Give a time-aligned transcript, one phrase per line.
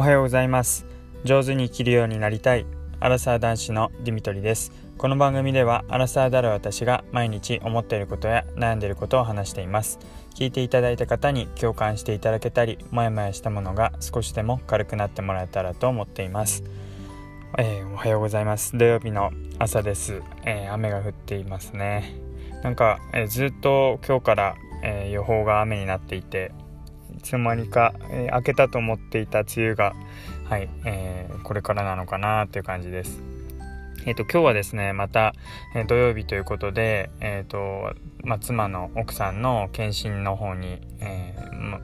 [0.00, 0.86] おはようございます。
[1.24, 2.64] 上手に生きるようになりたい。
[3.00, 4.72] アラサー男子のディミトリです。
[4.96, 9.98] この番組ではアラサーである私が毎日思っていることや悩んでいることを話しています。
[10.34, 16.64] 聞いていただいた方に共感していただけたりモヤモヤしたものが少しでも軽くなってもらえたらと思っています。
[17.58, 18.78] えー、おはようございます。
[18.78, 22.14] 土曜日の朝です、えー、雨が降っていますね。
[22.62, 26.52] なんか、えー、ずっと今日から、え予報が雨になっていて
[27.20, 29.94] つの間にか、えー、明けたと思っていた梅雨が、
[30.48, 33.20] はいえー、これからなのかなっていう感じです。
[34.06, 35.34] えーと、今日はですねまた、
[35.74, 41.80] えー、土曜日ということで、えーとま、妻の奥さんの検診の方に、えーま、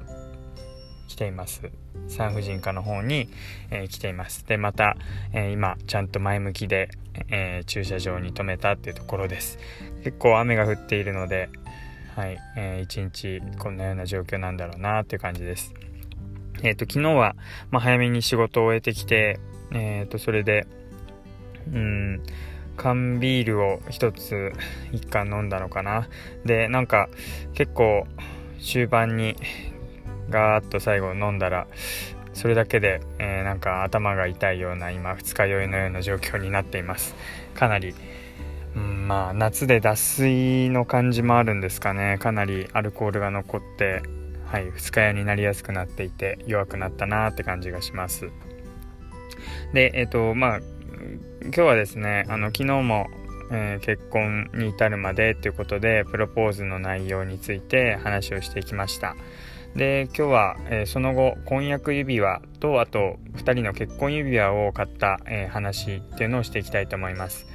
[1.09, 1.71] 来ています。
[2.09, 3.29] 産婦人科の方に、
[3.71, 4.47] えー、来ています。
[4.47, 4.97] でまた、
[5.33, 6.89] えー、今ちゃんと前向きで、
[7.31, 9.59] え、駐車場に停めたっていうところです。
[10.05, 11.49] 結構雨が降っているので、
[12.17, 15.75] はい、えー、一日こんなような状況なんだろうなっていう感じです。
[16.63, 17.37] えっ、ー、と、昨日は、
[17.71, 19.39] まあ、早めに仕事を終えてきて、
[19.71, 20.67] えっ、ー、と、それで、
[21.71, 22.23] うん、
[22.79, 24.55] 缶ビールを一つ
[24.93, 26.09] 一缶飲んだのかな。
[26.47, 27.11] で、なんか
[27.53, 28.07] 結構
[28.63, 29.37] 終盤に
[30.31, 31.67] ガーッと最後飲んだら、
[32.33, 37.15] それだけで、えー、なんか頭が痛いような今二日酔いのような状況になっています。
[37.53, 37.95] かなり、
[39.07, 42.19] まあ夏で脱水の感じもあるんですかね。
[42.19, 44.03] かなりアルコールが残って
[44.47, 48.33] はい二日酔いになりやすくなっていて弱くなったなって感じがします。
[49.73, 50.61] でえっ、ー、とまあ
[51.41, 53.07] 今日はですねあの昨日も、
[53.53, 59.15] えー、結婚に至るまでということでプロポーズの内容について話をしていきました。
[59.77, 67.47] で今日は、えー、その後婚約指輪とあと2人の結婚指輪を買った、え話っていうのをしていきたいと思います。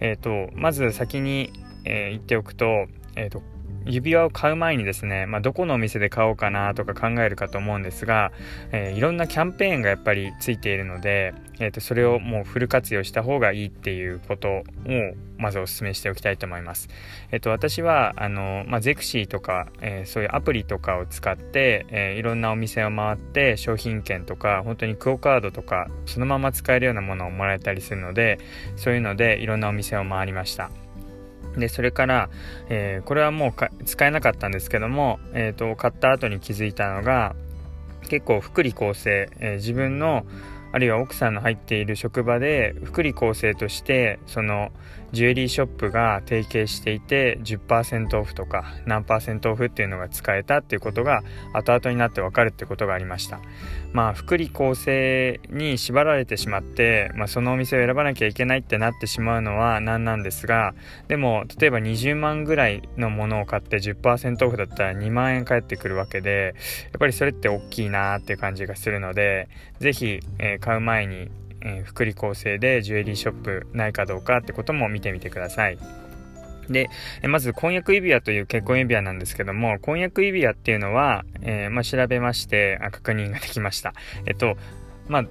[0.00, 1.52] えーと、まず先に、
[1.84, 3.42] えー、言っておくと,、えーと、
[3.86, 8.32] 指輪を買う前にですね、まあ、どこのお店で買おうかなとか考えるかと思うんですが、
[8.72, 14.64] えー、いろんなキャンペーンがやっぱりついているので、えー、とそれをもうフル活用した方がいいっていうことを
[15.38, 16.88] まずお勧めしておきたいと思います。
[17.30, 28.38] えっ、ー、と私はあの、まあ、ゼクシーとか、えー、そういうアプリとかを使って、えー、いろんなお店を回って商品券とか本当にクオカードとかそのまま使えるようなものをもらえたりするので
[28.76, 30.85] そういうのでいろんなお店を回りました。
[31.56, 32.28] でそれから、
[32.68, 37.34] えー、これはもう使えなかったんですけども、えーと、買った後に気づいたのが
[38.08, 40.24] 結構福利厚生、えー、自分の
[40.76, 44.72] あるいは奥さんの入っている職場で福利厚生としてその
[45.12, 51.22] ジュエリーショップが提携していて10%オフとか何パーセントオフっていうのが使えたっていうことが
[51.54, 53.40] 後々になって分かるってことがありました。
[53.92, 60.74] まあ福利厚生に縛られてしまって、まあ、そのお店を選ばなきゃいけないってなってしまうのは何なんですが
[61.08, 66.54] でも例えば20万ぐらいのものを買って10%オフだったら2万円返ってくるわけで
[66.92, 69.48] やっぱりそれって大きいなっていう感じがするので
[69.80, 71.30] 是非、えー、買う前に
[71.66, 75.78] えー、福利厚生でジュエリーショップないかどうかってことも見てみてください。
[76.68, 76.90] で、
[77.22, 83.94] えまず婚約指輪という結婚指輪なんですけども、婚約指輪っていうのは、えー、まあ、調べましてあ、確認ができました。
[84.26, 84.56] えっと、
[85.08, 85.24] まあ、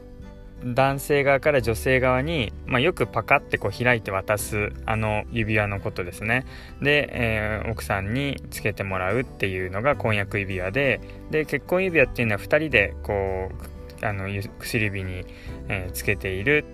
[0.63, 6.46] 男性側から女性側に、まあ、よくパカってこう開いて渡すあの指輪のことですね
[6.81, 14.28] で、えー、奥さんにつけてもらうっていうのが婚約指輪でで結婚指輪っていうのは2人でこうあの
[14.59, 15.25] 薬指に、
[15.67, 16.66] えー、つけている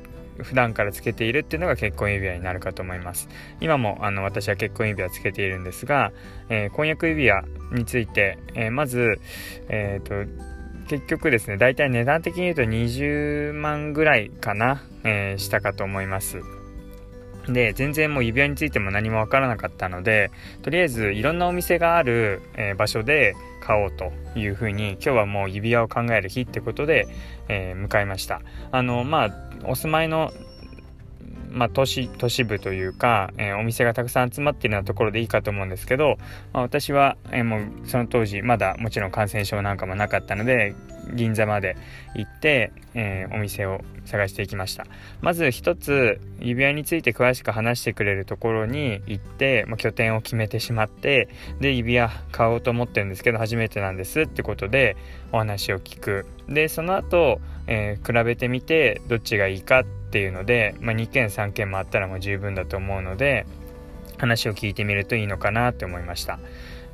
[0.43, 3.27] 普段からつけているっていうのが結婚指輪になるかと思います。
[3.59, 6.11] 今もあの私は結婚指輪つけているんですが、
[6.49, 9.19] えー、婚約指輪について、えー、まず、
[9.69, 10.31] えーと、
[10.87, 16.41] 結局ですね大体値段的に言うと20万ぐらいかな、えー、したかと思います。
[17.47, 20.29] で全然もう指輪についても何もわからなかったので
[20.61, 27.07] とりあえずいろんなお店がある、え、場所で買おうというふうに今日はもう指輪を考える日ってことで、
[27.47, 28.41] えー、向かいました。
[28.71, 29.31] あのまあ
[29.65, 30.33] お住まいの
[31.51, 36.17] まあ、都市都市部というか、えー、お店がたくさん集まっているようなところでいいかと思うんですけど、
[36.53, 40.73] まあ、私は、えー、もうその当時まだもちろん感染症なんかもなかったので
[41.13, 41.77] 銀座まで
[42.15, 44.85] 行って、えー、お店を探していきました。
[45.21, 51.29] まず一つ指輪について詳しく話してくれるところに行って、まあ、拠点を決めてしまって
[51.59, 54.97] で指輪買おうと思ってるんですけど初めてなんですってことで
[55.31, 56.25] お話を聞く。
[56.49, 63.45] でその後、えー、比べてみてどっちがいいかっていうので、まあ、2件3件もあったらもう十分だと思うので
[64.17, 66.39] 話を聞いてみるといいのかなって思いました。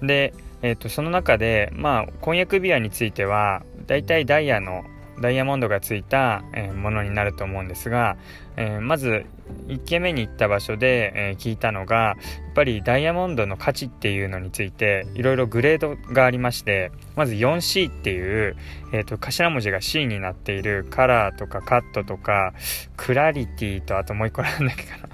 [0.02, 4.84] で、えー、とその中でまあ婚約指輪についてはだいたいダイヤの
[5.20, 8.18] ダイヤモンドがついた、えー、ものになると思うんですが、
[8.56, 9.26] えー、まず
[9.68, 12.16] 1軒目に行った場所で、え聞いたのがや
[12.52, 18.58] っぱりダイヤモンドの価値っていうのについていろいろグレードがありましてまず 4C っていう、
[18.94, 22.54] えーと、頭文字が C になっているカラーとかカットとか
[22.98, 25.10] クラリティとあともう一個なんだっけかな。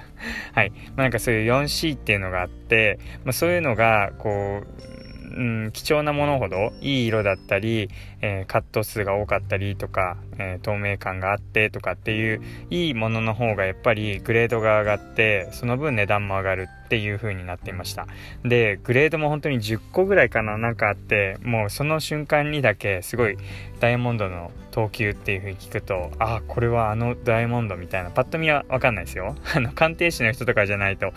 [0.53, 5.02] はい、まあ、なんかそういう 4C っていうのがあって、まあ、そういうのがこう
[5.35, 7.89] うん、貴重なものほどいい色だったり、
[8.21, 18.05] えー、カット数が多かったりとか、えー、透明感があってとかっていういいものの方がやっぱりグレードが上がってその分値段も上がるっていう風になっていました。
[18.45, 23.37] でグレードも本当に10個ぐらいかななんかあってもうその瞬間にだけすごい
[23.79, 29.35] ダイヤモンドの等級っていう風に聞くとあこれはあのダイヤモンドみたいなパッと見は分かんないですよ。
[29.55, 31.13] あの鑑定士の人とかじゃないと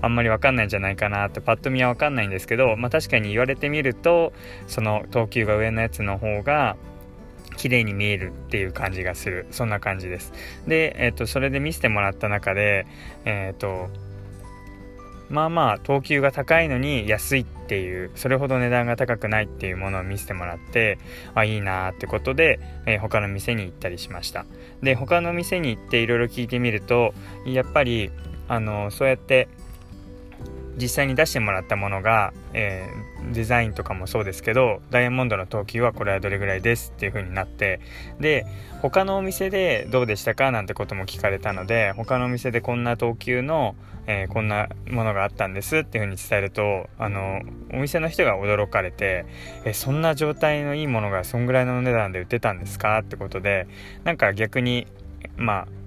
[0.00, 4.32] あんまり分かんないんじゃないかなってパッと見は分かんないんですけどまあ確かに言われてみると
[4.66, 6.74] その等級が上のやつの方が
[7.56, 9.46] 綺麗に見えるっていう感じがする。
[9.52, 10.32] そんな感じです。
[10.66, 12.86] で、えーと、それで見せてもらった中で
[13.24, 13.90] えっ、ー、と
[15.30, 20.98] まあまあ等級が高いのに安いっていうそれほど値段が高くないっていうものを見せてもらって
[21.34, 24.44] あいいなーってことで、えー、他の店に行ったりしました。
[24.82, 27.14] で他の店に行っていろいろ聞いてみると
[27.46, 28.10] やっぱり
[28.48, 29.48] あのそうやって
[30.80, 37.80] 実際に出してもらったものが、えー、デザインとかもそうですけどダイヤモンドの等級はこれはどれぐらいですっていう風になって
[38.18, 38.46] で
[38.80, 43.74] 他のお店でどうでしたかなんてことも聞かれたので他のお店でこんな等級の、
[44.06, 47.42] えー、こんなものがあったんですっていう風に伝えるとあの
[47.72, 49.26] お店の人が驚かれて
[49.64, 53.68] えそんな状態のいいものがそんぐらいの値段で売ってたんですかってことで
[54.04, 54.86] なんか逆に
[55.36, 55.79] まあ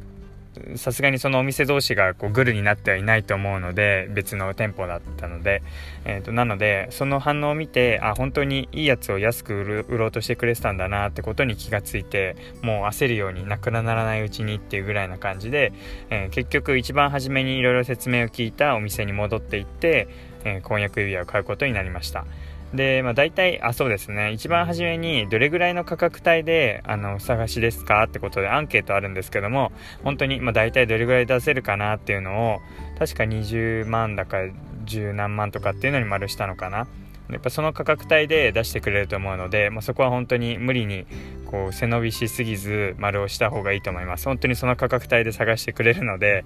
[0.76, 5.64] さすがにそのお店同士がこうグルになってはいないと思うので別の店舗だったので、
[6.06, 15.74] えーと、なのでその反応を見てあ本当にいいやつを安く売る売ろうとしてくれてたんだなってことに気がついてもう焦るようになくならないうちにっていうぐらいな感じで、
[16.10, 20.08] えー、結局一番初めにいろいろ説明を聞いたお店に戻っていって、
[20.44, 22.26] えー、婚約指輪を買うことになりました。
[22.74, 24.31] で、まあ、大体、あ、そうですね。
[24.31, 29.72] 一番初めに、どれぐらいの価格帯で、あの、お探しですかってことでアンケートあるんですけども、
[30.04, 32.60] 本当に、まあ、大体どれぐらい出せるかなっていうのを、
[32.98, 34.38] 確か20万だか
[34.86, 36.88] 10何万とかっていうのに丸したのかな。
[37.30, 41.06] やっぱその価格帯で出してくれると思うので、まあ、そこは本当に無理に
[41.46, 44.25] こう背伸びしすぎず丸をした方がいいと思います。
[44.25, 46.44] 本当にその価格帯で探してくれるので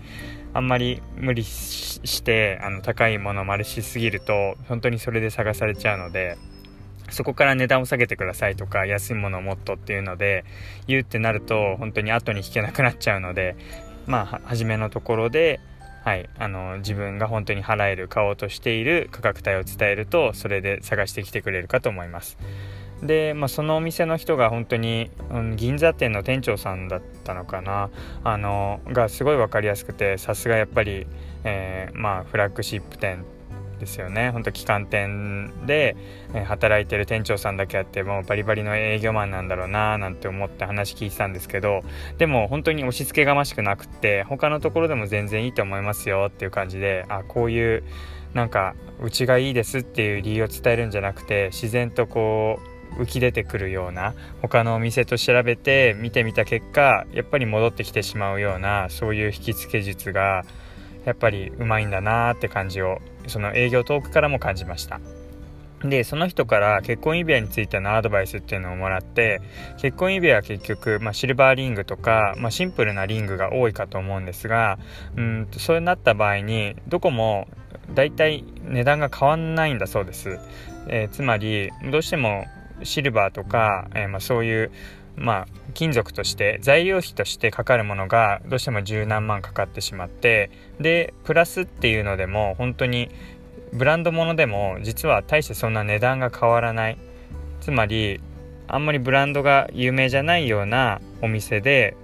[0.53, 6.37] あんまり無理してあの高いものを丸しすぎると本当にそれで探されちゃうので
[7.09, 10.45] そこから値段を下げてくださいとか安いものをもっとっていうので
[10.87, 13.55] 言うってなると本当に後に引けなくなっちゃうので
[14.05, 15.59] まあ初めのところで
[16.07, 22.37] はい、あの自分が本当に払える買おうとしている価格帯を伝えるとそれで探してきてくれるかと思います。
[23.03, 27.89] で、まあ、そのお店の人が本当に、うん、銀座店の店長さんだったのかな。
[28.23, 31.07] あのがすごい分かりやすくてさすがやっぱり、
[31.43, 33.25] えー、まあ、フラッグシップ店
[33.79, 34.31] ですよね。
[34.31, 35.95] ほんと旗艦店で、
[36.33, 41.81] え働いてる店長さんだけあってもうバリバリの営業マンなんだろうななんて思って話聞いてたんですけど
[42.17, 47.83] でも本当に押し付けがましくなくって他のところでも全然いいと思いますよっていう感じであこういう
[48.33, 52.59] なんかうちがいいですっていう理由を伝えるんじゃなくて自然とこ
[52.97, 60.43] う浮き出てくるような他のお店と調べて見てみた結果やっぱり戻ってきてしまうようなそういう引き付け術が
[61.05, 64.99] やっぱりうまいんだなって感じをその営業トークからも感じました。
[65.83, 69.41] でその人から結婚指輪についてのアドバイスっていうのをもらって
[69.77, 74.79] 結婚指輪は結局、まあ、シルバーリングとか、まあ、シンプルなリングが多いかと思うんですが
[75.15, 77.47] うんそうなった場合にどこも
[77.93, 80.39] 大体値段が変わんないんだそうです、
[80.87, 82.45] えー、つまりどうしても
[82.83, 84.71] シルバーとか、えー、まあ、そういう
[85.17, 93.09] まあ、金属として材料費としてかかるものがどうしても十何万かかってしまってでプラスっていうのでも本当に
[93.73, 96.97] ブランド物でも実は大してそんな値段が変わらない。
[97.59, 98.21] つまり
[98.67, 101.97] あんまりブランドが有名じゃないようなお店で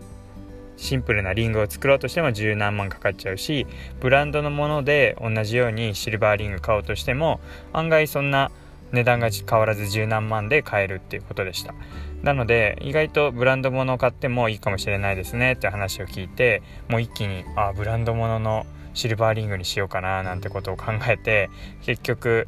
[0.77, 3.67] シンプルなリングを作ろうとしても十何万かかっちゃうし
[3.99, 7.39] ブランドのもので同じようにシルバーリング買おうとしても
[7.71, 8.51] 案外そんな
[8.93, 11.73] 値段が変わらず十何万で買えるっていうことでした。
[12.21, 21.49] なので意外とブランド物を買ってもいいかもしれないですねって話を聞いてもう一気にあブランド物のシルバーリングにしようかななんてことを考えて
[21.81, 22.47] 結局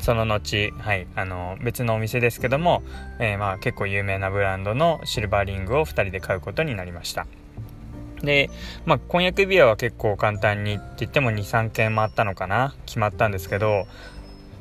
[0.00, 2.82] その後、はい、あの別のお店ですけども、
[3.20, 7.26] えー、まあ結構有名なブランドのシルバーリングを2人で買うことになりました。
[8.20, 8.50] で、
[8.84, 13.86] まあ、婚約指輪は結構簡単にって言っても23件回ったのかな決まったんですけど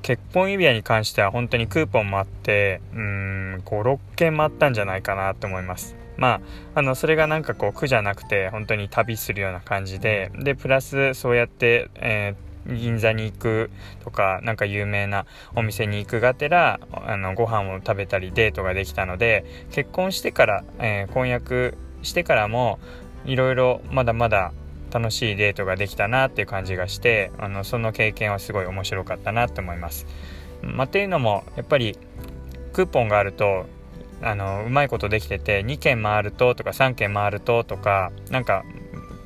[0.02, 5.96] 結婚指輪に関しては本当にクーポンもあってうん56件もあったんじゃないかなと思います。
[6.18, 6.42] ま
[6.76, 13.72] ああのそれがなんかこう苦じゃなくて本当に旅するような感じででプラスそうやって、えー銀座に行く
[14.04, 22.80] とかなんか有名なお店に行くがてらあのご飯を食べたりデートができたので結婚してから、えー、婚約してからも
[23.26, 24.54] いろいろまだまだ
[24.92, 30.06] 楽しいデートができたなっていう感じがしてあのその経験はすごい面白かったなって思います。
[30.62, 31.98] まあ、っていうのもやっぱり
[32.74, 33.66] クーポンがあると
[34.22, 38.64] あのうまいことできてて2件回るととか3件回るととかなんか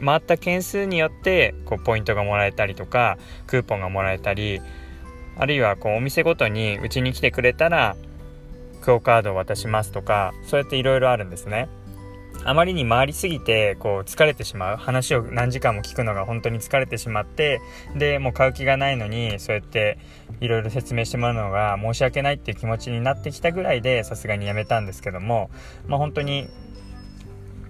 [0.04, 3.18] 回った件数によってこうポイントがもらえたりとか
[3.48, 4.62] クーポンがもらえたり
[5.38, 7.98] あるいはこうお店ごとにうちに来てくれたら
[8.82, 11.68] クオカードを渡しますとかそうやっていろいろあるんですね。
[12.46, 14.78] あまりに回りすぎてこう疲れてしまう。
[14.78, 17.60] 話を何時間も聞くのが本当に疲れてしまって
[17.96, 19.98] でもう買う気がないのにそうやって
[20.40, 25.50] いろいろ説明してもらうのが申し訳ないっていう気持ちになってきたぐらいでさすがにやめたんですけども、
[25.88, 26.48] まあ、本当に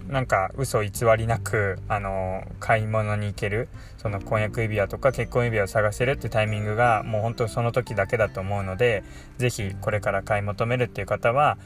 [0.08, 3.68] なんか嘘偽りなくあの買い物に行ける
[3.98, 9.02] その婚約指輪とか結婚指輪を探せるってタイミングがもう本当その時だけだと思うので
[9.38, 11.58] 是非これから買い求めるっていう方は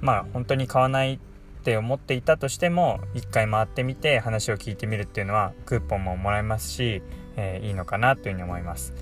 [0.00, 1.18] まあ本当に買わない
[1.64, 7.00] って思っていたとしても一回回ってみて話を聞いてみるっていうのはクーポンももらえますし、
[7.36, 8.92] えー、いいのかなというふうに思います。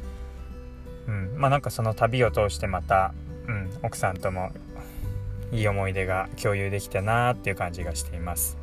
[1.09, 3.15] うん、まあなんかその旅を通してまた、
[3.49, 4.53] うん、奥さんとも
[5.51, 8.57] いい思い出が共有できたなっていう感じがしています。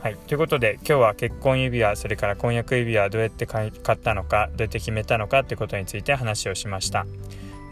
[0.00, 7.04] はい、ということで今日は結婚指輪それから婚約指輪どうやって買ったのかどうやって決めたのかということについて話をしました。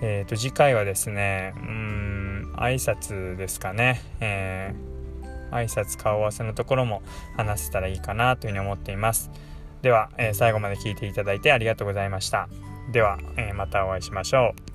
[0.02, 4.91] えーと、次回はですねうん挨拶ですかね、えー
[5.52, 7.02] 挨拶顔合わせのところも
[7.36, 9.30] 話せたらいいかなというふうに思っています。
[9.82, 12.48] では、えー、最後まで聞いていただいてありがとうございました。
[12.90, 14.71] では、えー、またお会いしましょう。